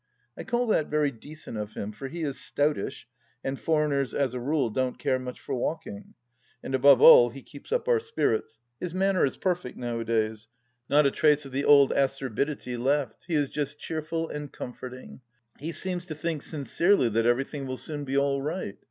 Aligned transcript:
I 0.35 0.43
call 0.43 0.65
that 0.65 0.87
very 0.87 1.11
decent 1.11 1.57
of 1.59 1.73
him, 1.75 1.91
for 1.91 2.07
he 2.07 2.21
is 2.23 2.39
stoutish, 2.39 3.07
and 3.43 3.59
foreigners 3.59 4.15
as 4.15 4.33
a 4.33 4.39
rule 4.39 4.71
don't 4.71 4.97
care 4.97 5.19
much 5.19 5.39
for 5.39 5.53
walking. 5.53 6.15
And 6.63 6.73
above 6.73 7.01
all 7.01 7.29
he 7.29 7.43
keeps 7.43 7.71
up 7.71 7.87
our 7.87 7.99
spirits; 7.99 8.59
his 8.79 8.95
manner 8.95 9.23
is 9.27 9.37
perfect, 9.37 9.77
nowadays; 9.77 10.47
not 10.89 11.05
a 11.05 11.11
trace 11.11 11.45
of 11.45 11.51
the 11.51 11.65
old 11.65 11.91
acerbity 11.91 12.49
79 12.49 12.51
80 12.51 12.51
THE 12.51 12.51
LAST 12.51 12.65
DITCH 12.65 12.79
left; 13.11 13.25
he 13.27 13.35
is 13.35 13.49
just 13.51 13.77
cheerful 13.79 14.27
and 14.27 14.51
comforting. 14.51 15.21
He 15.59 15.71
seems 15.71 16.07
to 16.07 16.15
think 16.15 16.41
sincerely 16.41 17.09
that 17.09 17.27
everything 17.27 17.67
will 17.67 17.77
soon 17.77 18.03
be 18.03 18.17
all 18.17 18.41
right. 18.41 18.79